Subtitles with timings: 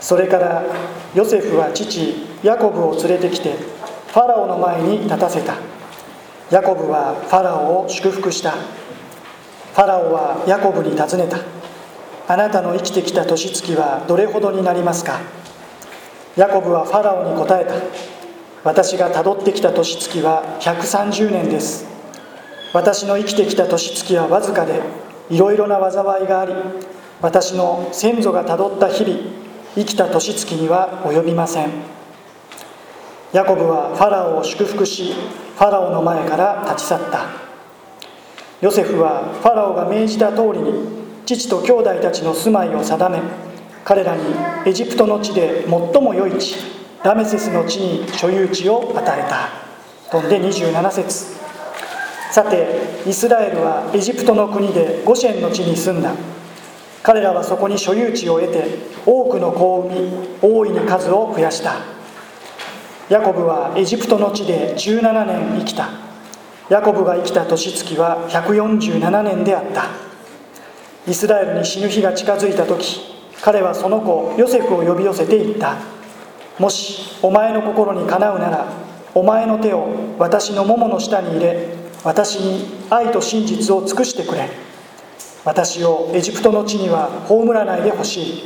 [0.00, 0.64] それから
[1.14, 5.54] ヨセフは父ヤコブを連れてきてファラオの前に立たせた。
[6.50, 8.52] ヤコブはファラオを祝福した。
[8.52, 11.38] ファラオはヤコブに尋ねた。
[12.26, 15.20] あなたの生きてきた年月はどれほどになりますか？
[16.36, 17.74] ヤコブはファラオに答えた。
[18.64, 21.86] 私がたどってきた年月は130年です。
[22.72, 24.80] 私の生きてきた年月はわずかで
[25.28, 26.52] いろいろな災いがあり
[27.20, 31.70] 私の先祖がたどった日々生きた年月には及びません。
[33.32, 37.26] ヤコブはファラオを祝福しファラオの前から立ち去った。
[38.60, 40.72] ヨセフはファラオが命じた通りに
[41.24, 43.20] 父と兄弟たちの住まいを定め
[43.84, 44.22] 彼らに
[44.66, 46.56] エジプトの地で最も良い地
[47.04, 49.48] ラメセスの地に所有地を与えた。
[50.10, 51.38] 飛んで27節。
[52.32, 52.66] さて
[53.06, 56.12] イスラエルはエジプトの国でゴシェンの地に住んだ。
[57.02, 58.64] 彼らはそこに所有地を得て
[59.06, 60.10] 多くの子を産み
[60.42, 61.76] 大いに数を増やした。
[63.08, 65.88] ヤコブはエジプトの地で17年生きた。
[66.68, 69.86] ヤコブが生きた年月は147年であった。
[71.08, 73.00] イスラエルに死ぬ日が近づいた時
[73.42, 75.76] 彼はその子ヨセフを呼び寄せていった。
[76.58, 78.66] もしお前の心にかなうなら
[79.14, 79.88] お前の手を
[80.18, 84.69] 私のももの下に入れ私に愛と真実を尽くしてくれ。
[85.44, 88.42] 私をエジプトの地には葬らないでほしい。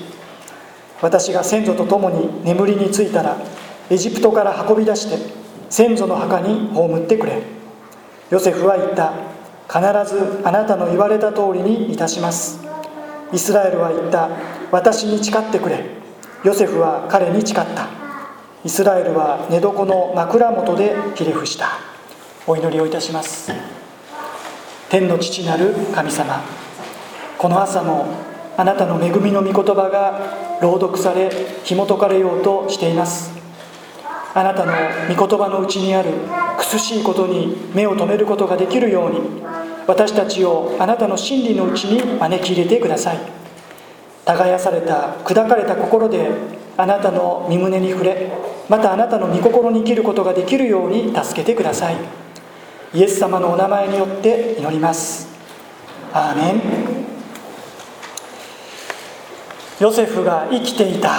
[1.03, 3.37] 私が先祖と共に眠りについたら
[3.91, 5.19] エジプトから運び出して
[5.69, 7.43] 先祖の墓に葬ってくれ。
[8.31, 9.13] ヨセフは言った。
[9.67, 9.81] 必
[10.15, 12.61] ずあなたの言われた通りにいたします。
[13.33, 14.29] イスラエルは言った。
[14.71, 15.85] 私に誓ってくれ。
[16.45, 17.89] ヨセフは彼に誓った。
[18.65, 21.79] イスラエルは寝床の枕元でひれ伏した。
[22.47, 23.51] お祈りをいたします。
[24.91, 26.41] 天の父なる神様。
[27.45, 28.07] この朝も
[28.57, 31.31] あなたの恵みの御言葉が朗読され
[31.63, 33.35] 紐解かれようとしています。
[34.33, 34.73] あなたの
[35.15, 36.09] 御言葉のうちにある
[36.57, 39.43] 苦しいことに目を留めることができるように
[39.87, 43.19] 私たちをあなたの真理のうちに招き入れてください。
[44.25, 46.31] 耕された砕かれた心で
[46.79, 48.33] あなたの身胸に触れ
[48.71, 51.97] またあなたの御心に生きることができるように助けてください。
[52.95, 55.29] イエス様のお名前によって祈ります。
[56.11, 56.94] アーメン。
[59.81, 61.11] ヨセフが生きていた。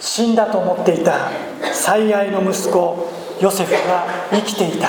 [0.00, 1.30] 死んだと思っていた。
[1.72, 3.08] 最愛の息子
[3.40, 4.88] ヨセフが生きていた。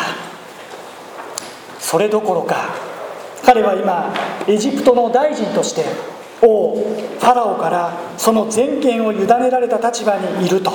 [1.79, 2.69] それどころか
[3.45, 4.13] 彼は今
[4.47, 5.85] エジプトの大臣として
[6.41, 10.71] 王ファラオからその全権を委ねられた立場にいると。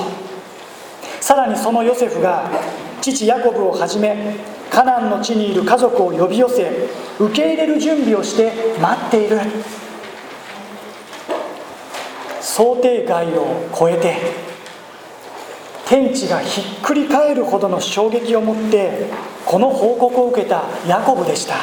[1.19, 2.49] さらにそのヨセフが
[3.01, 4.37] 父ヤコブをはじめ
[4.71, 6.71] カナンの地にいる家族を呼び寄せ
[7.19, 9.39] 受け入れる準備をして待っている。
[12.57, 14.15] 想定外を超えて
[15.85, 19.05] 天地がひっくり返るほどの衝撃を持って
[19.45, 21.53] この報告を受けたヤコブでした。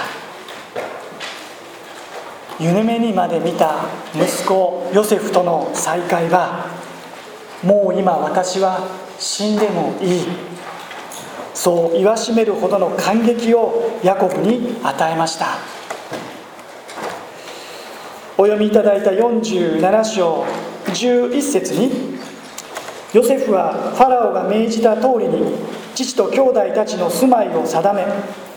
[2.60, 6.66] 夢にまで見た息子ヨセフとの再会は
[7.65, 8.87] もう今私は
[9.19, 10.26] 死んでもいい。
[11.55, 15.59] そう言わしめるほどの感激をヤコブに与えました。
[18.38, 20.47] お読みいただいた47章
[20.87, 22.19] 11節に
[23.12, 25.55] ヨセフはファラオが命じた通りに
[25.95, 28.05] 父と兄弟たちの住まいを定め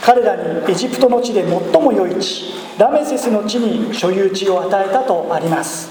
[0.02, 5.90] 彼らにエジプトの地で最も良い地ラメセスの地に所有地を与えたとあります。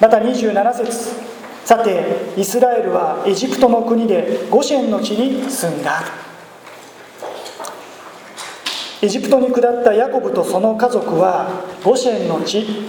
[0.00, 6.02] また27節さてイスラエルはエジプトの国でゴシェンの地に住んだ。
[9.00, 12.88] エジプトに下ったヤコブとその家族はゴシェンの地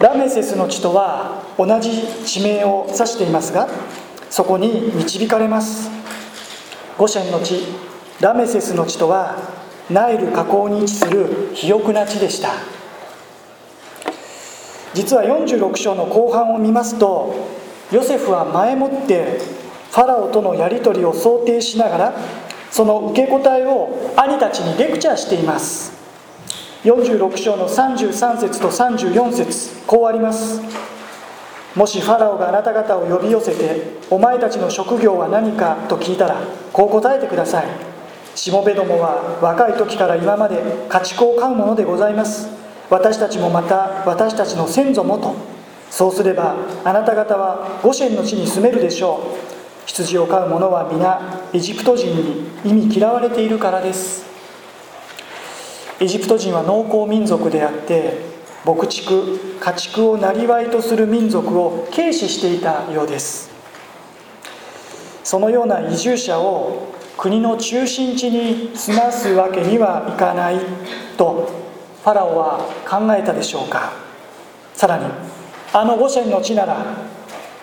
[0.00, 3.68] ラメセスの地とは同じ地名を指していますが
[4.28, 5.88] そこに導かれます。
[6.98, 7.60] ゴシェンの地
[8.20, 9.36] ラメセスの地とは
[9.90, 12.50] ナイル河口に位置する肥沃な地でした。
[14.94, 17.34] 実は46章の後半を見ますと
[17.92, 19.38] ヨセフは前もって
[19.90, 22.14] ファラオとのやり取りを想定しながら
[22.70, 25.93] その受け答えを兄たちにレクチャーしています。
[26.84, 29.70] 46章の33節と34節。
[29.86, 30.60] こうあります。
[31.74, 36.36] もしファラオがあなた方を呼び寄せてお前たちの職業は何かと聞いたら
[36.72, 37.66] こう答えてください。
[38.34, 42.48] しもべどもは若い時から今まで家畜を飼うものでございます。
[42.90, 45.34] 私たちもまた私たちの先祖もと。
[45.90, 46.54] そうすれば
[46.84, 49.86] あなた方はゴシェンの地に住めるでしょう。
[49.86, 54.33] 羊を飼う者は皆エジプト人に意味嫌われているからです。
[56.04, 58.18] エジプト人は農耕民族であって
[58.62, 63.48] 牧畜家畜を生業とする民族を軽視していたようです。
[65.22, 70.60] そのような移住者を国の中心地に住ますわけにはいかない
[71.16, 71.48] と
[72.02, 73.94] ファラオは考えたでしょうか。
[74.74, 75.06] さらに
[75.72, 76.84] あの五線の地なら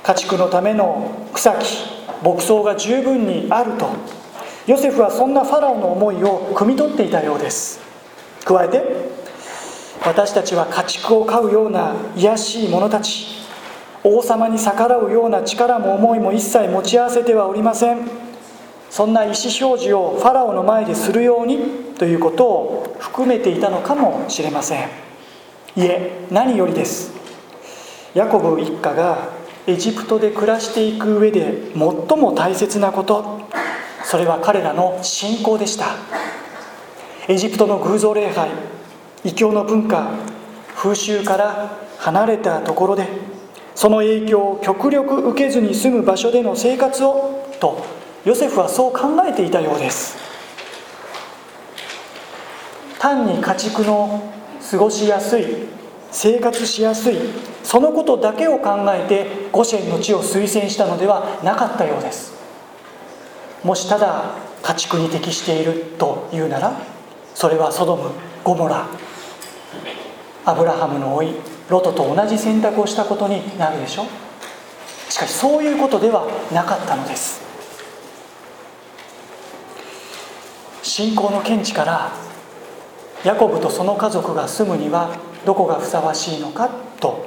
[0.01, 1.77] 家畜のための草木
[2.23, 3.87] 牧草が十分にあると
[4.65, 7.90] ヨセフはそんなファラオの思いを汲み取っていたようです。
[8.43, 9.11] 加えて
[10.05, 13.27] 私たちは家畜を飼うような卑しい者たち
[14.03, 17.99] 王様に逆らうような力も思いも一切持ち合わせてはおりません。
[18.89, 21.59] そんな意思表示をファラオの前でするように
[21.97, 24.89] ということを含めていたのかもしれません。
[25.75, 27.13] いえ何よりです。
[28.13, 29.29] ヤコブ一家が
[29.67, 31.79] エジプトで暮らしていく上で最
[32.19, 33.39] も大切なこと。
[34.03, 35.85] それは彼らの信仰でした。
[37.27, 38.49] エジプトの偶像礼拝
[39.23, 40.11] 異教の文化
[40.75, 43.07] 風習から離れたところで
[43.75, 47.85] その影響を極力受けずに住む場所での生活をと
[48.25, 50.17] ヨセフはそう考えていたようです。
[52.99, 54.31] 単に家畜の
[54.69, 55.45] 過ごしやすい
[56.11, 57.17] 生活しやすい
[57.63, 62.33] そのことだけを考えてゴシェンの地を推薦したのではなかったようです。
[63.63, 66.90] もしただ家畜に適しているというなら
[67.33, 68.11] それはソドム
[68.43, 68.87] ゴモラ。
[70.43, 71.35] アブラハムの老い
[71.69, 74.05] ロトと同じ選択をしたことになるでしょ。
[75.09, 77.41] しかしそういうことではなかったのです。
[80.81, 82.11] 信仰の見地から
[83.23, 86.69] ヤコブとその家族が住むにはどこがふさわしいのか
[86.99, 87.25] と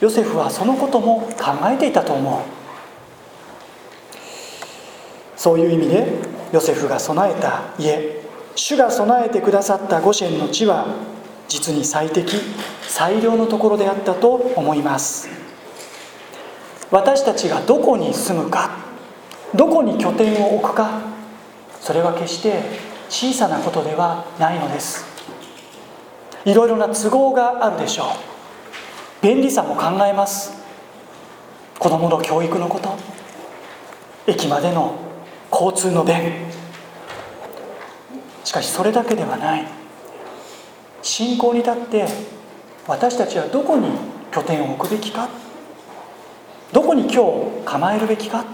[0.00, 2.40] ヨセフはそのことも考えていたと思う。
[5.36, 6.06] そういう意味で
[6.52, 8.15] ヨセフが備えた家
[8.56, 10.86] 主が備えてくださったゴシェンの地は
[11.46, 12.36] 実に最適
[12.82, 15.28] 最良のところであったと思います。
[16.90, 18.70] 私たちがどこに住むか
[19.54, 21.00] どこに拠点を置くか
[21.80, 22.62] それは決して
[23.10, 25.04] 小さなことではないのです。
[26.46, 28.06] いろいろな都合があるでしょう。
[29.22, 30.54] 便利さも考えます。
[31.78, 32.96] 子どもの教育のこと
[34.26, 34.94] 駅までの
[35.52, 36.16] 交通の便
[38.46, 39.66] しかしそれだけではない。
[41.02, 42.06] 信仰に立って
[42.86, 43.88] 私たちはどこに
[44.30, 45.28] 拠点を置くべきか？
[46.72, 48.44] どこに今日構えるべきか？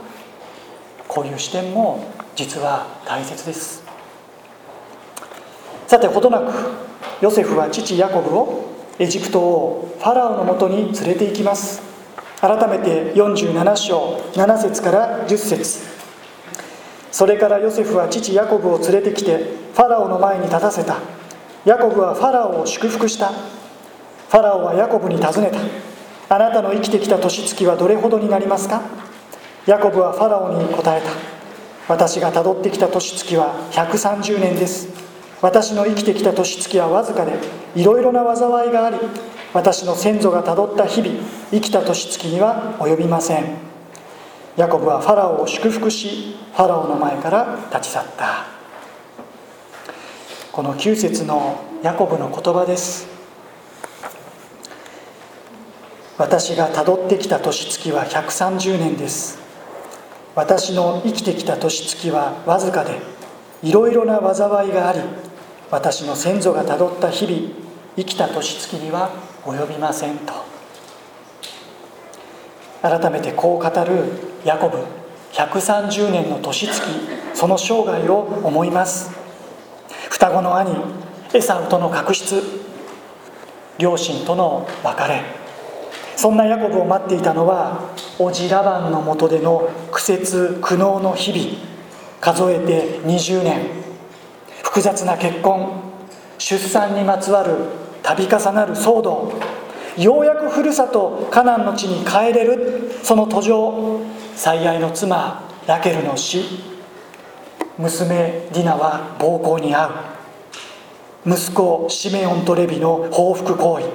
[1.06, 2.04] こういう視点も
[2.34, 3.84] 実は大切です。
[5.86, 6.52] さてほどなく
[7.20, 11.82] ヨセフは父ヤコブをエジプト王ファラオのもとに連れて行きます。
[12.40, 15.91] 改めて47章7節から10節。
[17.12, 20.96] それからヨセフは父ヤコブを連れてきてファラオの前に立たせた。
[21.64, 23.28] ヤコブはファラオを祝福した。
[23.28, 25.52] ファラオはヤコブに尋ね
[26.28, 26.34] た。
[26.34, 28.80] あなたの生きてきた年月はどれほどになりますか？
[29.66, 31.10] ヤコブはファラオに答えた。
[31.86, 34.88] 私がたどってきた年月は130年です。
[35.42, 37.32] 私の生きてきた年月はわずかで
[37.74, 38.96] いろいろな災いがあり
[39.52, 41.14] 私の先祖がたどった日々
[41.50, 43.71] 生きた年月には及びません。
[44.56, 48.44] ヤコブはファラオを祝福しファラオの前から立ち去った。
[50.52, 53.08] この9節のヤコブの言葉です。
[56.18, 59.38] 私がたどってきた年月は130年です。
[60.34, 63.00] 私の生きてきた年月はわずかで
[63.62, 65.00] いろいろな災いがあり
[65.70, 67.54] 私の先祖がたどった日々
[67.96, 69.10] 生きた年月には
[69.44, 70.34] 及びませんと。
[72.82, 74.78] 改めてこう語るヤコブ
[75.32, 76.82] 130年の年月
[77.32, 79.10] その生涯を思います。
[80.10, 80.76] 双子の兄
[81.32, 82.42] エサウとの確執。
[83.78, 85.22] 両親との別れ。
[86.16, 91.58] そんなヤコブを待っていたのは叔父ラバンのもとでの苦節苦悩の日々。
[92.20, 93.60] 数えて20年。
[94.62, 95.82] 複雑な結婚。
[96.38, 97.54] 出産にまつわる
[98.02, 99.32] 度重なる騒動。
[99.96, 102.90] ようやくふるさとカナンの地に帰れる。
[103.04, 104.00] その途上。
[104.34, 106.44] 最愛の妻ラケルの死。
[107.78, 109.92] 娘ディナは暴行に遭う。
[111.24, 113.86] 息子シメオンとレビの報復行為。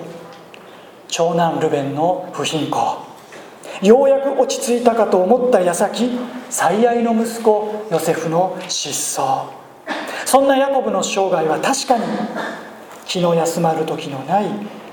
[1.10, 2.98] 長男ルベンの不貧困
[3.82, 6.10] ようやく落ち着いたかと思った矢先
[6.50, 9.46] 最愛の息子ヨセフの失踪。
[10.26, 12.04] そんなヤコブの生涯は確かに
[13.06, 14.46] 気の休まる時のない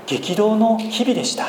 [0.07, 1.45] 激動の日々でした。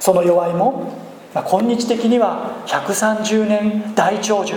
[0.00, 4.54] その弱いも、まあ、今日的には130年大長寿。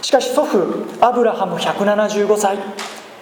[0.00, 2.58] しかし祖父アブラハム175歳。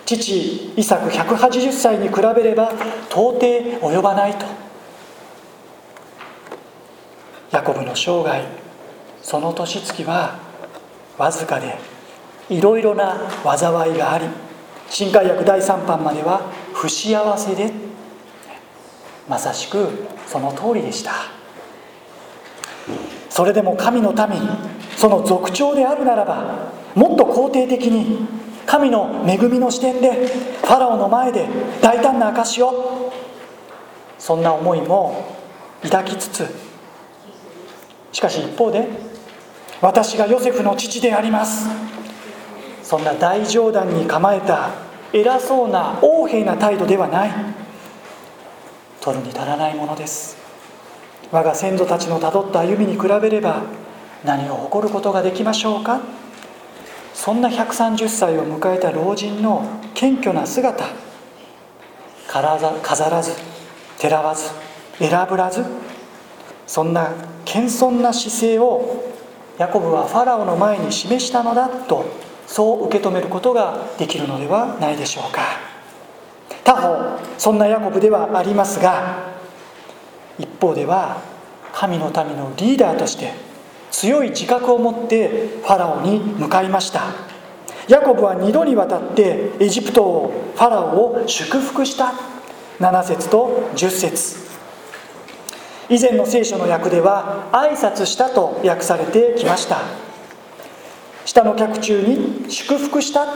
[0.07, 2.73] 父イサク180歳に比べれば
[3.11, 4.47] 到底及ばないと。
[7.51, 8.45] ヤコブの生涯
[9.23, 10.39] その年月は
[11.19, 11.77] わずかで
[12.49, 14.27] いろいろな災いがあり
[14.89, 16.43] 新海薬第3版までは
[16.73, 17.73] 不幸せで。
[19.29, 21.36] まさしくその通りでした。
[23.29, 24.41] それでも神の民
[24.97, 28.27] その族長であるならばもっと肯定的に
[28.67, 31.47] 神の恵みの視点でファラオの前で
[31.81, 33.13] 大胆な証を
[34.19, 35.37] そんな思いも
[35.83, 36.47] 抱きつつ
[38.13, 38.89] しかし一方で
[39.81, 41.69] 私がヨセフの父であります。
[42.83, 44.71] そんな大冗談に構えた
[45.13, 47.31] 偉そうな横柄な態度ではない。
[49.01, 50.46] 取るに足らないものです。
[51.33, 53.63] 我が先祖たちのたどった歩みに比べれば
[54.25, 56.01] 何を誇ることができましょうか？
[57.15, 59.65] そんな130歳を迎えた老人の
[59.95, 60.85] 謙虚な姿
[62.29, 63.33] 飾らず
[63.99, 64.51] てらわず
[64.99, 65.65] 選ぶらず
[66.67, 67.11] そんな
[67.45, 69.03] 謙遜な姿勢を
[69.59, 72.05] ヤコブはファラオの前に示したのだと
[72.47, 75.41] そう受け止めることができるのではないでしょうか。
[76.63, 79.36] 他方そんなヤコブではありますが
[80.39, 81.23] 一方では
[81.73, 83.33] 神の民のリーダーとして
[83.91, 87.03] 強い自覚を持ってファラオに向かいました。
[87.89, 92.13] ヤコブは2度にわたってエジプトをファラオを祝福した。
[92.81, 94.37] 7節と10節。
[95.89, 99.79] 以前の聖書の訳では挨拶したと訳されてきました。
[101.25, 103.27] 下の脚中に祝福した。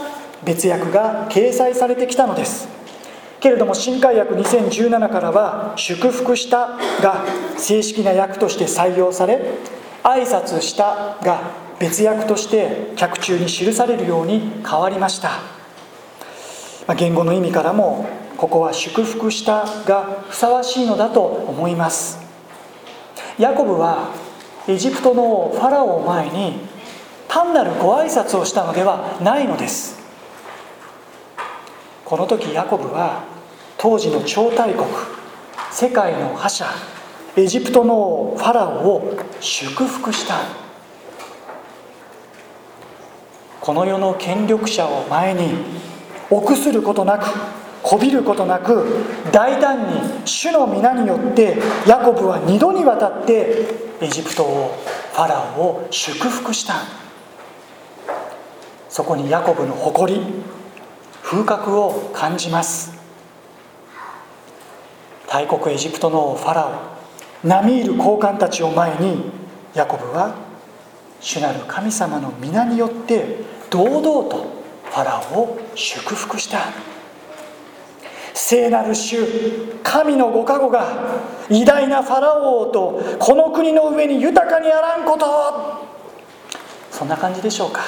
[0.43, 2.80] 別訳が掲載されてきたのです。
[3.41, 7.25] けれども新海訳2017からは祝福したが
[7.57, 9.41] 正式な訳として採用され
[10.03, 11.41] 挨拶したが
[11.79, 15.31] 別訳として脚中に記されるように変わりました。
[16.87, 18.07] まあ言語の意味からも
[18.37, 22.19] ここは祝福したがふさわしいのだと思います。
[23.39, 24.11] ヤコブは
[24.69, 26.61] エジプトのファラオを前に
[27.29, 29.99] 単なるご挨拶をしたのではないのです。
[32.05, 33.23] この時ヤコブは
[33.83, 34.87] 当時の超大国
[35.71, 36.67] 世界の覇者
[37.35, 40.35] エジプトのファラオを祝福した。
[43.59, 45.55] この世の権力者を前に
[46.29, 47.25] 臆することなく
[47.83, 48.85] こびることなく
[49.33, 51.57] 大胆に主の皆によって
[51.87, 53.65] ヤコブは2度にわたって
[54.03, 54.77] エジプトを
[55.15, 56.75] ファラオを祝福した。
[58.91, 60.21] そこにヤコブの誇り
[61.23, 63.00] 風格を感じます。
[65.31, 69.31] 大国エジプトのファラオ並みいる高官たちを前に
[69.75, 70.35] ヤコブは
[71.21, 73.37] 主なる神様の皆によって
[73.71, 74.49] 堂々と
[74.87, 76.59] ファラオを祝福した。
[78.35, 79.25] 聖なる主
[79.85, 85.27] 神のご加護が偉大なファラオ王とこの国の上に豊かにあらんこと。
[86.91, 87.83] そんな感じでしょうか。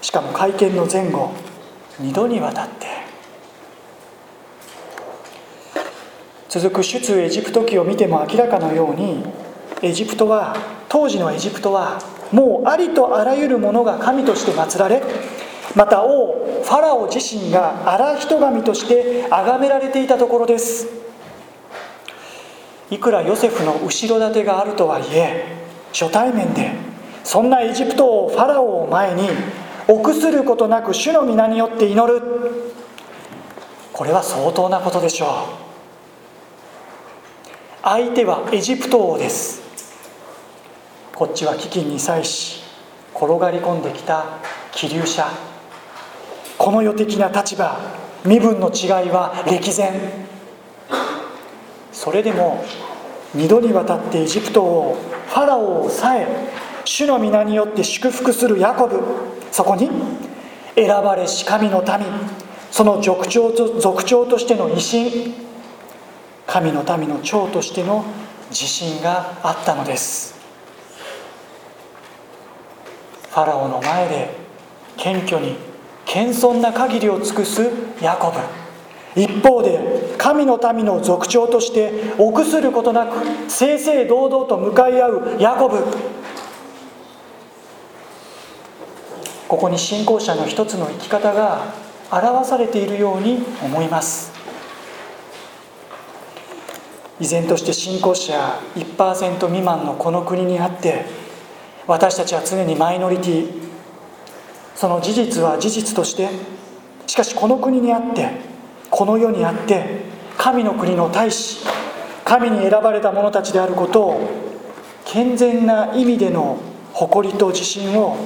[0.00, 1.32] しかも会見の前後
[2.00, 3.05] 2度にわたって
[6.48, 9.24] 続く出エジプト記を見ても明らかのように
[9.82, 10.56] エジプトは
[10.88, 11.98] 当時のエジプトは
[12.32, 15.02] もうありとあらゆるものが神として祀られ
[15.74, 20.88] また王ファラオ自身が荒人神として崇められていたところです。
[22.90, 25.56] いくらヨセフの後ろ盾があるとはいえ
[25.92, 26.70] 初対面で
[27.24, 29.28] そんなエジプト王ファラオを前に
[29.88, 32.22] 臆することなく主の皆によって祈る。
[33.92, 35.26] これは相当なことでしょ
[35.62, 35.65] う。
[37.88, 39.62] 相手はエジプト王です。
[41.14, 42.64] こっちは飢饉に際し
[43.14, 44.24] 転がり込んできた
[44.72, 45.24] 気流者
[46.58, 47.78] この世的な立場
[48.24, 49.92] 身分の違いは歴然。
[51.92, 52.64] それでも
[53.36, 54.96] 2度にわたってエジプトを
[55.28, 56.26] ファラオをさえ
[56.84, 59.00] 主の皆によって祝福するヤコブ。
[59.52, 59.88] そこに
[60.74, 62.04] 選ばれし神の民。
[62.72, 65.45] その族長と族長としての威信。
[66.46, 68.04] 神の民の長としての
[68.50, 70.34] 自信があったのです。
[73.30, 74.30] ファラオの前で
[74.96, 75.56] 謙虚に
[76.06, 78.38] 謙遜な限りを尽くすヤコブ。
[79.20, 85.84] 一方で神の民の族長として臆することなく正々堂々と向かい合うヤコブ。
[89.48, 91.72] ここに信仰者の一つの生き方が
[92.10, 94.35] 表されているように思います。
[97.20, 101.06] 依然として信仰者1%未満のこの国にあって
[101.86, 103.66] 私たちは常にマイノリティ。
[104.74, 106.28] その事実は事実として
[107.06, 108.28] しかしこの国にあって
[108.90, 110.02] この世にあって
[110.36, 111.64] 神の国の大使
[112.24, 114.20] 神に選ばれた者たちであることを
[115.06, 116.58] 健全な意味での
[116.92, 118.18] 誇りと自信を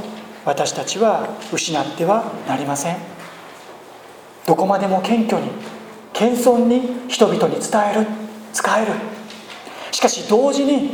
[0.44, 2.96] 私たちは失ってはなりません。
[4.46, 5.50] どこまでも謙虚に
[6.12, 8.29] 謙遜に人々に伝える。
[8.52, 8.92] 使える。
[9.92, 10.90] しかし同時に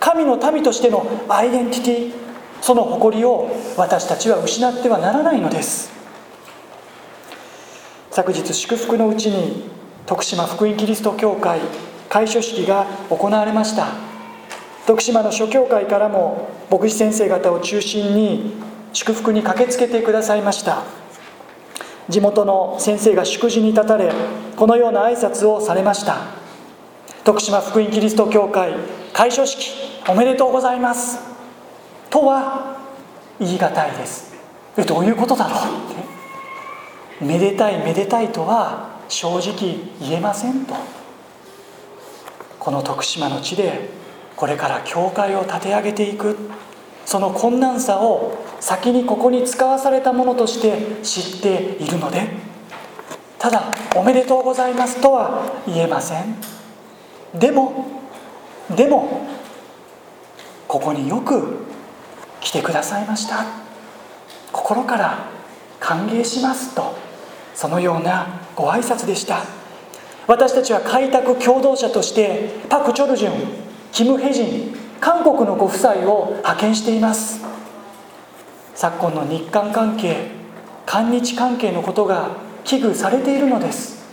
[0.00, 2.12] 神の民としてのアイデンティティ
[2.60, 5.92] その誇りを私たちは失ってはならないのです。
[8.10, 9.64] 昨日祝福のうちに
[10.06, 11.60] 徳島福音キリスト教会
[12.08, 13.88] 開所式が行われました。
[14.86, 18.52] 徳島の諸教会からも牧師先生方を中心に
[18.92, 20.84] 祝福に駆けつけてくださいました。
[22.08, 24.12] 地元の先生が祝辞に立たれ
[24.56, 26.43] このような挨拶をされました。
[27.24, 28.74] 徳島福音キリスト教会
[29.14, 29.72] 開所式
[30.06, 31.18] おめでとうございます。
[32.10, 32.76] とは
[33.40, 34.34] 言い難いです。
[34.76, 35.60] えどういうことだろう？
[35.90, 40.74] ってめでたいめでたいとは正直言えませんと。
[42.60, 43.88] この徳島の地で
[44.36, 46.36] これから教会を立て上げていく。
[47.06, 52.28] その困難さを先にここに使わされたものとして知っているので
[53.38, 53.62] ただ
[53.94, 56.36] 「おめでとうございます」とは言えません。
[57.34, 57.86] でも
[58.74, 59.26] でも
[60.68, 61.66] ここによく
[62.40, 63.44] 来てくださいました。
[64.52, 65.28] 心から
[65.80, 66.94] 歓迎しますと
[67.54, 69.40] そのようなご挨拶でした。
[70.26, 73.32] 私たちは開拓共同者としてパク・チョルジュン
[73.92, 77.44] キム・ヘジン韓国のご夫妻を派遣しています。
[78.74, 80.28] 昨今の日韓関係
[80.86, 82.30] 韓日関係のことが
[82.64, 84.04] 危惧されているのです。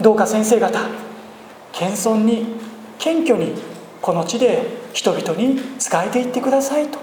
[0.00, 0.78] どうか先生方
[1.72, 2.46] 謙遜に
[2.98, 3.54] 謙虚に
[4.00, 4.62] この地で
[4.92, 6.98] 人々に仕えていってくださいと。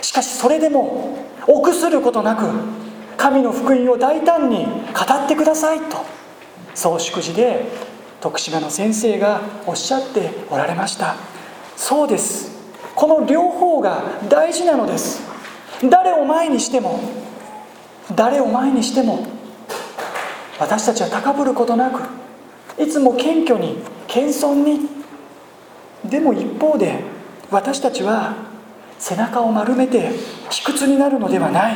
[0.00, 2.46] しかしそれでも臆することなく
[3.16, 4.70] 神の福音を大胆に語
[5.24, 6.04] ってくださいと。
[6.74, 7.66] そう祝辞で
[8.20, 11.16] 徳島の先生がおっしゃっておられました。
[11.76, 12.56] そうです。
[12.94, 15.22] この両方が大事なのです。
[15.88, 17.00] 誰を前にしても
[18.14, 19.26] 誰を前にしても
[20.58, 22.00] 私たちは高ぶることなく
[22.78, 24.88] いつも謙虚に謙遜に。
[26.04, 27.00] でも一方で
[27.50, 28.36] 私たちは
[28.98, 30.12] 背中を丸めて
[30.50, 31.74] 卑屈になるのではない。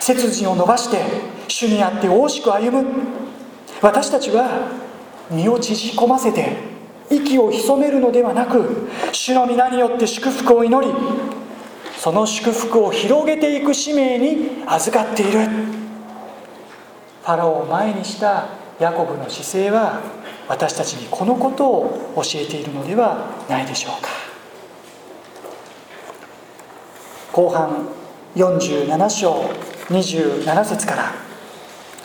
[0.00, 1.02] 背筋を伸ばして
[1.46, 2.88] 主にあって大しく歩む。
[3.80, 4.68] 私たちは
[5.30, 6.56] 身を縮こませて
[7.10, 10.92] 息を潜めるのではなく主の皆によって祝福を祈り
[11.98, 15.40] その祝福を広げていく使命に預かっている。
[17.22, 20.00] ファラオを前にしたヤコブの姿勢は
[20.48, 24.08] 私たちにこのことを教えているのではないでしょうか。
[27.32, 27.88] 後半
[28.36, 29.32] 47章
[29.88, 31.12] 27節から。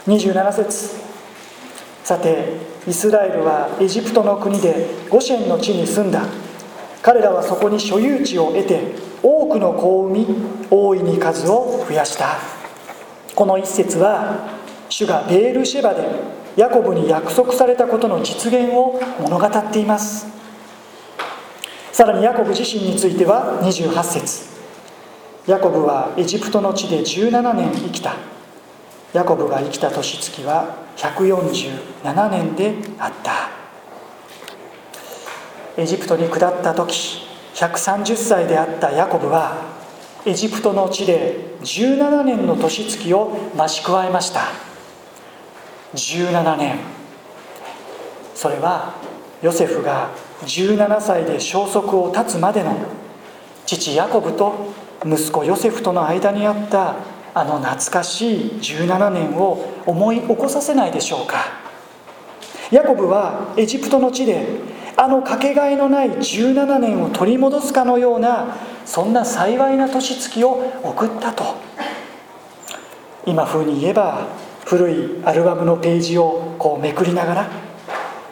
[0.08, 1.00] 27節。
[2.04, 2.54] さて
[2.88, 6.24] イスラエルはエジプトの国でゴシェンの地に住んだ。
[7.02, 10.28] 彼らはそこに所有地を得て多くの子を産み
[10.72, 12.38] 大いに数を増やした。
[13.36, 14.58] この一節は
[14.90, 16.10] 主がベールシェバで
[16.56, 20.28] ヤコブに約束されたことの実現を物語っています。
[21.92, 24.50] さらにヤコブ自身については28節。
[25.48, 28.16] ヤコブはエジプトの地で17年生きた。
[29.14, 33.50] ヤコブが生きた年月は147年であった。
[35.82, 39.58] エジプトに下った時130歳であったヤコブは
[40.26, 44.69] エジプトの地で17年の年月を増し加えました。
[45.94, 46.78] 17年。
[48.36, 48.94] それは
[49.42, 50.10] ヨセフが
[50.44, 52.76] 17歳で消息を絶つまでの
[53.66, 54.74] 父ヤコブと
[55.06, 56.96] 息子ヨセフとの間にあった
[57.34, 61.38] あの懐かしい17年を思い起こさせないでしょうか。
[62.72, 64.46] ヤコブはエジプトの地で
[64.96, 71.56] あのかけがえのない17年を取り戻すかのようなそんな幸いな年月を送ったと。
[73.26, 74.28] 今風に言えば
[74.70, 77.50] 古いアルバムのページをこうめくりながら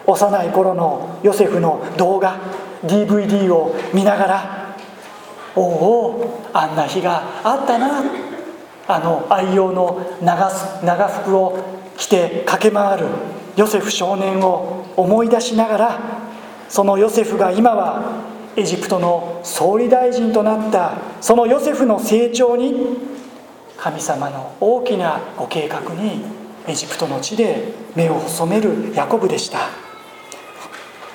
[0.06, 2.38] 幼い頃のヨセフの動画
[2.84, 4.76] DVD を見ながら
[5.56, 8.04] おおあんな日があったな
[8.86, 10.48] あの愛用の長
[10.84, 11.58] 長服を
[11.96, 13.06] 着て駆け回る
[13.56, 16.00] ヨセフ少年を思い出しながら
[16.68, 18.22] そのヨセフが今は
[18.54, 23.17] エジプトの総理大臣となったそのヨセフの成長に
[23.78, 26.22] 神様の大きなご計画に
[26.66, 29.88] エジプトの地で目を細めるヤコブでした。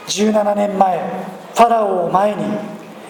[0.07, 0.99] 17年前
[1.53, 2.43] ファラオを前に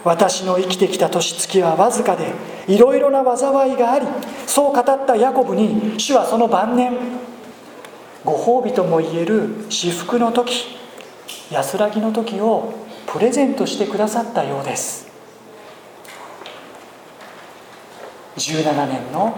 [0.03, 2.31] 私の生きてきた年月はわずかで
[2.67, 4.07] いろいろな災いがあり
[4.45, 6.97] そう語ったヤコブに主はその晩年
[8.25, 10.77] ご褒美ともいえる至福の時
[11.51, 12.73] 安らぎの時を
[13.07, 15.12] プレゼントしてくださったようです。
[18.37, 19.37] 17年の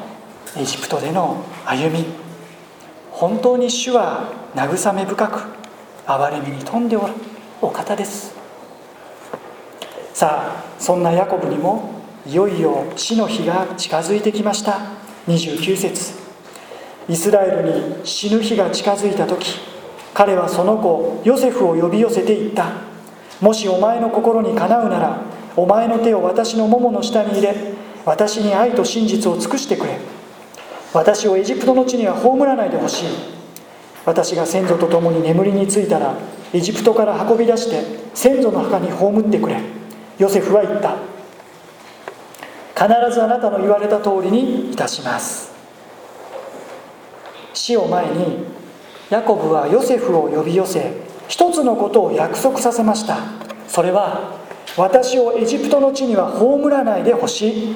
[0.58, 2.06] エジプトでの歩み。
[3.12, 5.40] 本当に主は慰め深く
[6.06, 7.14] 憐れみに富んでおる
[7.62, 8.34] お方です。
[10.14, 14.80] さあそんなヤコブにもいよいよ死の日が近づいてきました。
[15.28, 16.14] 29節。
[17.10, 19.60] イスラエルに死ぬ日が近づいた時
[20.14, 22.72] 彼はその子ヨセフを呼び寄せていった。
[23.42, 25.22] もしお前の心にかなうなら
[25.58, 27.75] お前の手を私のももの下に入れ
[28.06, 29.98] 私に愛と真実を尽くしてくれ。
[30.94, 33.08] 私をエジプトの地には葬らないでほしい。
[34.06, 36.16] 私が先祖と共に眠りについたら
[36.54, 39.60] エジプトから運び出して先祖の墓に葬ってくれ。
[40.20, 40.96] ヨセフは言った。
[42.76, 45.52] 必ずあなたの言われた通りにいたします。
[47.54, 48.46] 死を前に
[49.10, 50.94] ヤコブはヨセフを呼び寄せ
[51.28, 53.18] 一つのことを約束させました。
[53.68, 54.38] それは
[54.78, 57.76] 私をエジプトの地には葬らないでほしい。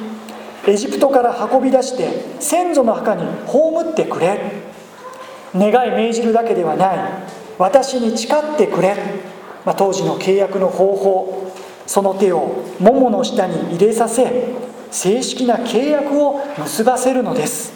[0.68, 4.40] エジプトから運び出して先祖の墓に葬ってくれ。
[5.56, 6.98] 願い命じるだけではない。
[7.58, 8.96] 私に誓ってくれ、
[9.66, 11.52] まあ、当時の契約の方法。
[11.90, 14.54] その手を桃の下に入れさせ
[14.92, 17.74] 正式な契約を結ばせるのです。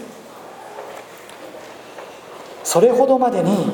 [2.64, 3.72] それほどまでに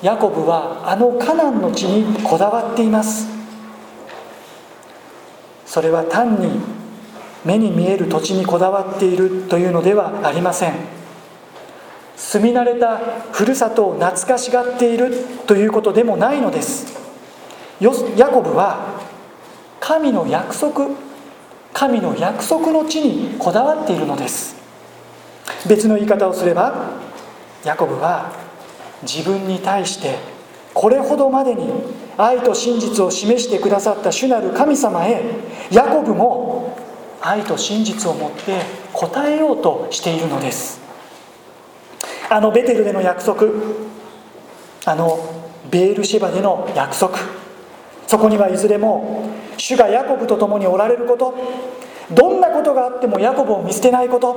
[0.00, 3.26] ヤコブはあのカナンの地にこだわっています。
[5.66, 6.60] それは単に
[7.44, 10.74] 目に見える土地にこだわっているというのではありません。
[12.16, 12.98] 住み慣れた
[13.32, 15.12] ふるさとを懐かしがっている
[15.46, 17.00] ということでもないのです。
[17.80, 19.00] ヤコブは
[19.80, 20.88] 神の約束
[21.72, 24.54] 神の約束の地にこだわっているのです。
[25.68, 26.90] 別の言い方をすれば
[27.64, 28.32] ヤコブは
[29.02, 30.18] 自分に対して
[30.74, 31.70] これほどまでに
[32.16, 35.22] 愛と真実を示してくださった主なる神様へ
[35.70, 36.41] ヤコブも
[37.22, 40.80] 愛と真実を持って答えようとしているのです。
[42.28, 43.46] あのベテルでの約束。
[44.84, 45.18] あの
[45.70, 47.18] ベールシバでの約束。
[48.06, 51.34] そこにはいずれも主がヤコブと共におられること。
[52.10, 54.36] どんなことがあってもヤコブを見捨てないこと。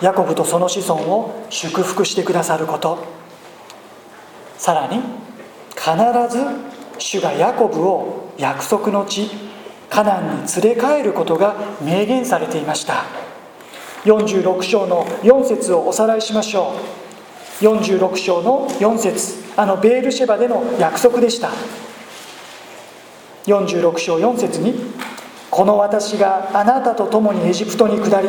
[0.00, 2.98] ヤコブとその子孫を祝福してくださること。
[4.56, 5.00] さらに
[5.74, 6.44] 必ず
[6.98, 9.30] 主がヤコブを約束の地
[9.90, 13.04] カナンに連れ帰ることが明言されていました。
[14.04, 16.72] 46章の4節をおさらいしましょ
[17.60, 17.64] う。
[17.64, 21.50] 46章の4節あのベールシェバでの約束でした。
[23.46, 24.74] 46章4節に
[25.50, 28.28] 「この私があなたと共にエジプトに下り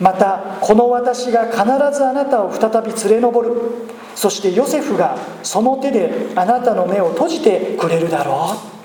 [0.00, 1.64] またこの私が必
[1.96, 3.52] ずあなたを再び連れ上る。
[4.14, 8.75] そしてヨセフがその手であなたの目を閉じてくれるだろう。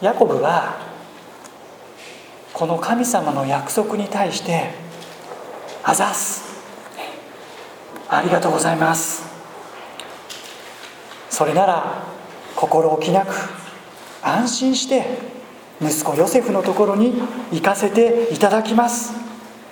[0.00, 0.78] ヤコブは
[2.54, 4.70] この神様の約束に対して
[5.84, 6.42] 「あざす」
[8.08, 9.22] 「ありがとうございます」
[11.28, 12.02] それなら
[12.56, 13.34] 心置きなく
[14.22, 15.18] 安心して
[15.82, 19.14] 息子ヨセフのところに行かせていただきます。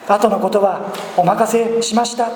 [0.07, 2.31] 後のことはお任せしました。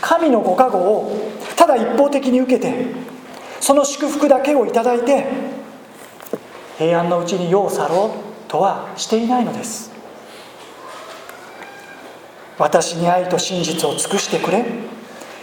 [0.00, 2.86] 神のご加護をただ一方的に受けて
[3.60, 5.53] その祝福だけをいただいて
[6.78, 9.92] 平安のうちに世を去ろうとはしていないのです。
[12.58, 14.64] 私に愛と真実を尽くしてくれ。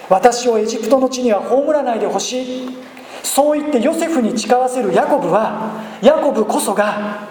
[0.10, 2.78] 私をエジプトの地には葬らないでほしい。
[3.24, 7.28] そう言ってヨセフに誓わせるヤコブはヤコブこそが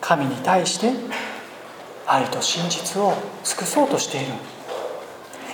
[0.00, 0.92] 神に対して
[2.06, 4.26] 愛と真実を尽くそうとしている。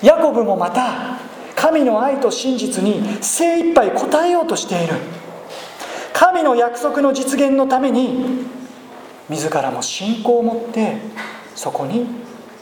[0.03, 1.19] ヤコブもまた
[1.55, 4.97] 神の愛と真実に精一杯応えようとしている。
[6.13, 8.45] 神の約束の実現のために
[9.29, 10.97] 自らも信仰を持って
[11.55, 12.07] そこに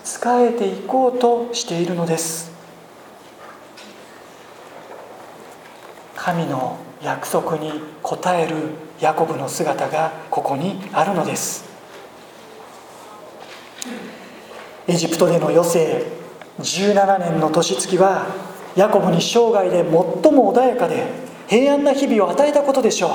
[0.05, 2.51] 仕えていこうとしているのです。
[6.17, 8.57] 神の約束に応える
[9.01, 11.65] ヤコブの姿がここにあるのです。
[14.87, 16.05] エジプトでの余生
[16.61, 18.27] 17年の年月は
[18.77, 19.85] ヤコブに生涯で最
[20.33, 23.11] も穏やかで平安な日々を与えたことでしょう。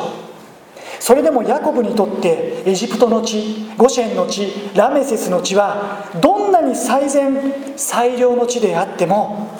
[0.99, 9.57] それでもヤコブにとってエジプトの地ゴシェンの地ラメセスの地はどんなに最善最良の地であっても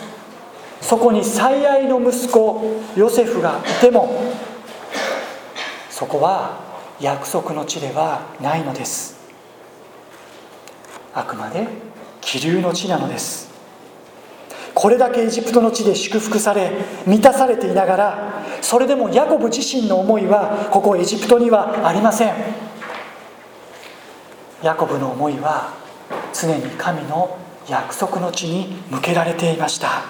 [0.82, 4.10] そこに最愛の息子ヨセフがいても
[5.90, 6.60] そこは
[7.00, 9.16] 約束の地ではないのです。
[11.14, 11.66] あくまで
[12.20, 13.55] 気流の地なのです。
[14.76, 16.70] これだけエジプトの地で祝福され
[17.08, 22.36] 満たされていながらそれでもヤコブ自身の思いはここエジプトにはありません。
[24.62, 25.74] ヤコブの思いは
[26.34, 27.38] 常に神の
[27.70, 30.04] 約束の地に向けられていました。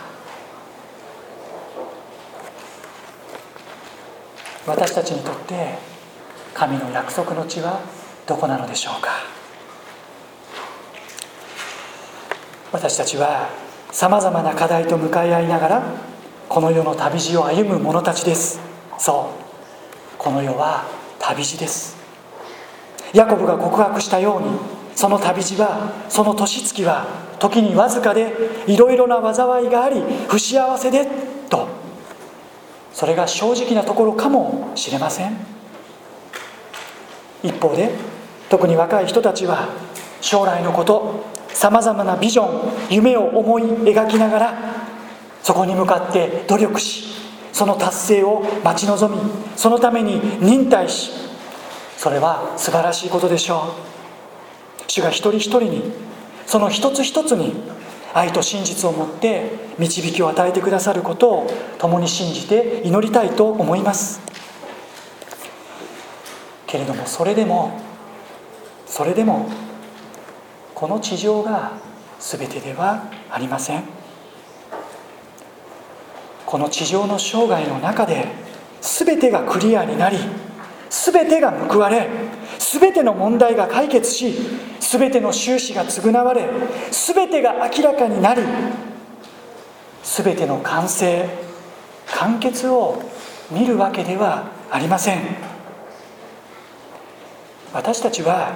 [4.65, 5.75] 私たちにとって
[6.54, 7.82] 神の約束の地は
[8.25, 9.10] どこなのでしょうか。
[12.71, 13.64] 私たちは
[13.95, 15.84] さまざまな課題と向かい合いながら
[16.49, 18.60] この世の旅路を歩む者たちです。
[18.99, 20.17] そう。
[20.17, 20.84] この世は
[21.17, 21.95] 旅路です。
[23.13, 24.49] ヤコブが告白したように
[24.97, 27.08] その旅路はその年月は
[27.39, 28.34] 時にわずかで
[28.67, 31.08] いろいろな災いがあり不幸せで
[31.49, 31.69] と。
[32.91, 35.38] それが正直なところかもしれません。
[37.43, 37.91] 一方で
[38.49, 39.69] 特に若い人たちは
[40.19, 41.34] 将来のこと
[41.65, 44.54] さまざまなビジョン夢を思い描きながら
[45.41, 47.06] そこに向かって努力し
[47.51, 49.19] その達成を待ち望み
[49.56, 51.10] そのために忍耐し
[51.97, 53.73] それは素晴らしいことでしょ
[54.86, 54.91] う。
[54.91, 55.91] 主が一人一人に
[56.45, 57.56] その一つ一つに
[58.13, 59.49] 愛と真実を持って
[59.80, 64.21] 導きを与えてくださることを共に信じて祈りたいと思います。
[66.67, 67.82] けれどもそれでも
[68.86, 69.49] それでも
[70.75, 71.71] この地上が
[72.19, 73.83] 全てではありません。
[76.45, 78.27] この地上の生涯の中で
[78.81, 80.17] 全てがクリアになり
[80.89, 82.07] 全てが報われ
[82.59, 84.35] 全ての問題が解決し
[84.79, 86.47] 全ての収支が償われ
[86.91, 88.43] 全てが明らかになり
[90.03, 91.27] 全ての完成
[92.15, 93.01] 完結を
[93.49, 95.21] 見るわけではありません。
[97.73, 98.53] 私たちは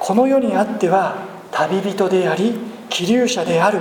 [0.00, 2.54] この世にあっては旅人であり
[2.88, 3.80] 気流者である。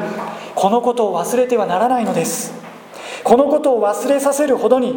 [0.55, 2.51] このことを忘れてはならないのです。
[3.23, 4.95] このことを忘れさせるほどに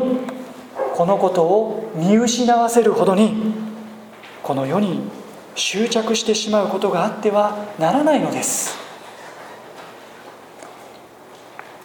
[0.94, 3.52] このことを見失わせるほどに
[4.42, 5.02] この世に
[5.54, 8.78] 執着してしまうことがあってはならないのです。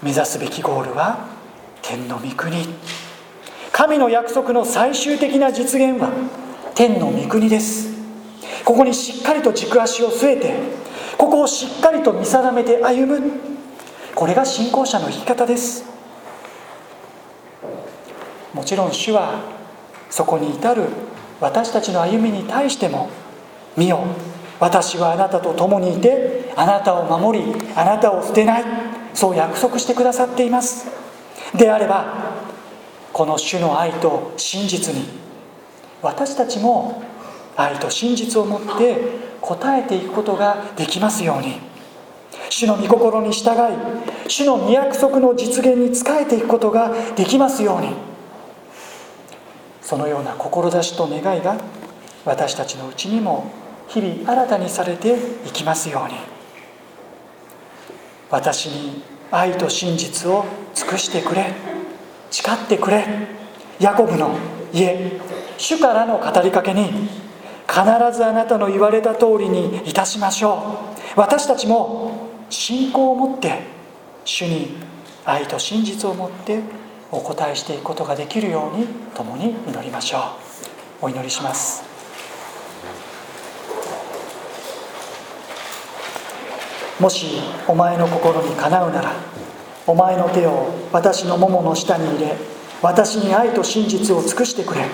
[0.02, 1.28] 目指すべきゴールは
[1.82, 2.66] 天の御国。
[3.74, 6.10] 神の約束の最終的な実現は
[6.74, 7.95] 天の御国です。
[8.66, 10.56] ここにしっかりと軸足を据えて
[11.18, 13.32] ここをしっかりと見定めて歩む。
[14.16, 15.86] これが信仰者の生き方です。
[18.54, 19.42] もちろん主は
[20.10, 20.84] そこに至る
[21.42, 23.10] 私たちの歩みに対しても
[23.76, 24.00] 「見よ
[24.60, 28.64] 私はあなたと共にいてあなたを守りあなたを捨てない」
[29.14, 30.88] そう約束してくださっています。
[31.54, 32.06] であれば
[33.12, 35.08] この主の愛と真実に
[36.02, 37.04] 私たちも
[37.56, 38.98] 愛と真実を持って
[39.42, 41.60] 応えていくことができますように。
[42.50, 43.56] 主の御心に従い
[44.28, 47.90] 主の御約束の実現に仕えていくことができますように。
[49.82, 51.58] そのような志と願いが
[52.26, 53.52] 私たちのうちにも
[53.88, 55.16] 日々新たにされて
[55.46, 56.16] いきますように。
[58.30, 61.54] 私に愛と真実を尽くしてくれ
[62.32, 63.06] 誓ってくれ
[63.80, 64.36] ヤコブの
[64.74, 65.20] 家
[65.58, 67.25] 主からの語りかけに
[67.68, 67.84] 必
[68.16, 70.80] ずあなたの言われた通りにいたしましょ
[71.16, 71.20] う。
[71.20, 73.64] 私たちも信仰を持って
[74.24, 74.78] 主に
[75.26, 76.62] 愛と真実を持って
[77.12, 81.06] お答えしていくことができるように共に祈りましょう。
[81.06, 81.84] お祈りします。
[87.00, 89.12] もしお前の心にかなうなら
[89.86, 92.36] お前の手を私のももの下に入れ
[92.82, 94.86] 私に愛と真実を尽くしてくれ。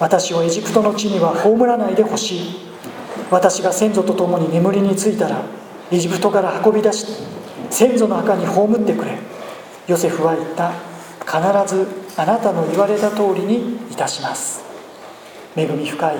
[0.00, 2.40] 私をエジプトの地には葬らないでほしい。
[3.30, 5.42] 私が先祖と共に眠りについたら
[5.92, 7.06] エジプトから運び出し
[7.68, 9.18] 先祖の墓に葬ってくれ。
[9.86, 10.72] ヨセフは言った。
[11.20, 11.38] 必
[11.72, 11.86] ず
[12.16, 14.64] あなたの言われた通りにいたします。
[15.54, 16.16] 恵み深い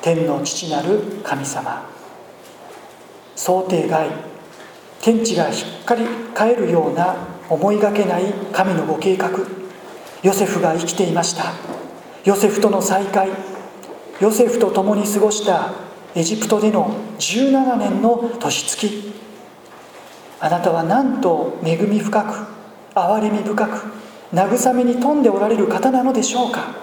[0.00, 1.84] 天の父なる神様。
[3.34, 4.08] 想定外
[5.02, 7.16] 天地がひっかり返るような
[7.50, 9.30] 思いがけない神のご計画。
[10.22, 11.52] ヨセフが生きていました。
[12.26, 13.28] ヨセフとの再会。
[14.20, 15.70] ヨセフと共に過ごした
[16.16, 19.12] エジプトでの17年の年月。
[20.40, 22.34] あなたはなんと恵み深く
[22.96, 23.86] 憐れみ深く
[24.34, 26.74] 慰めに富んでおられる方なのでしょうか。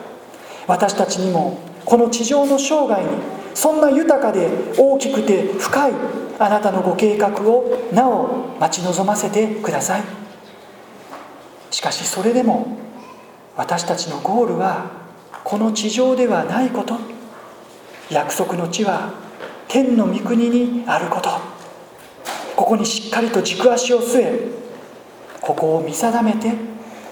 [0.65, 3.09] 私たちにもこの地上の生涯に
[3.53, 5.91] そんな豊かで大きくて深い
[6.39, 10.03] あなたのご計画をなお待ち望ませてください。
[11.69, 12.77] しかしそれでも
[13.57, 15.02] 私たちのゴールは
[15.43, 16.97] この地上ではないこと。
[18.09, 19.13] 約束の地は
[19.67, 21.29] 天の御国にあること。
[22.55, 24.47] ここにしっかりと軸足を据え
[25.41, 26.53] ここを見定めて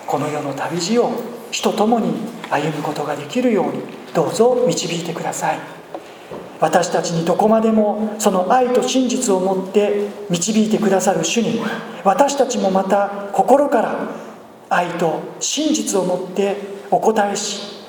[0.07, 1.11] この世の旅路を
[1.51, 2.13] 主と共に
[2.49, 3.81] 歩むことができるように
[4.13, 5.59] どうぞ導いてください。
[6.61, 11.59] 私たちにどこまでもその愛と真実を持って導いてくださる主に
[12.03, 13.95] 私たちもまた心から
[14.69, 16.55] 愛と真実を持って
[16.91, 17.80] お答えし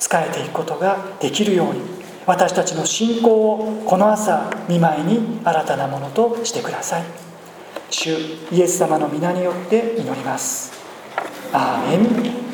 [0.00, 1.80] 仕えていくことができるように
[2.26, 7.04] 私たちの信仰をこの朝見舞いに新たなものとしてください。
[7.90, 8.16] 主
[8.52, 10.72] イエス様の皆によって祈ります。
[11.52, 12.49] アーメン。